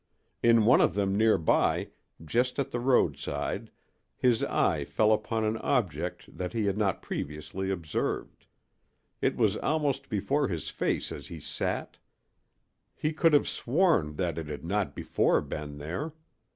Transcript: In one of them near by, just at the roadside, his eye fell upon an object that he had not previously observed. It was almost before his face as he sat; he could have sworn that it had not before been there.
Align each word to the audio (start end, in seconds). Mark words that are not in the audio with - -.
In 0.41 0.65
one 0.65 0.81
of 0.81 0.95
them 0.95 1.15
near 1.15 1.37
by, 1.37 1.89
just 2.25 2.57
at 2.57 2.71
the 2.71 2.79
roadside, 2.79 3.69
his 4.17 4.43
eye 4.43 4.83
fell 4.83 5.13
upon 5.13 5.43
an 5.45 5.57
object 5.57 6.35
that 6.35 6.53
he 6.53 6.65
had 6.65 6.75
not 6.75 7.03
previously 7.03 7.69
observed. 7.69 8.47
It 9.21 9.35
was 9.37 9.57
almost 9.57 10.09
before 10.09 10.47
his 10.47 10.71
face 10.71 11.11
as 11.11 11.27
he 11.27 11.39
sat; 11.39 11.99
he 12.95 13.13
could 13.13 13.33
have 13.33 13.47
sworn 13.47 14.15
that 14.15 14.39
it 14.39 14.47
had 14.47 14.65
not 14.65 14.95
before 14.95 15.39
been 15.39 15.77
there. 15.77 16.13